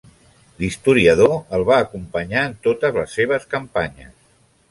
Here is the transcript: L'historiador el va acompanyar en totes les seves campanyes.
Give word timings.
L'historiador 0.61 1.33
el 1.57 1.65
va 1.67 1.77
acompanyar 1.85 2.45
en 2.51 2.57
totes 2.69 2.97
les 3.01 3.15
seves 3.19 3.47
campanyes. 3.55 4.17